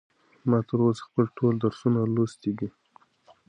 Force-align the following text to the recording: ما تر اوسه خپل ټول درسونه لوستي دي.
ما 0.49 0.59
تر 0.67 0.79
اوسه 0.85 1.01
خپل 1.07 1.25
ټول 1.37 1.53
درسونه 1.63 1.99
لوستي 2.15 2.51
دي. 2.59 2.69